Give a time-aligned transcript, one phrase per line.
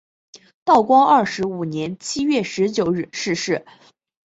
[0.65, 3.67] 道光二十五年七月十九日逝世。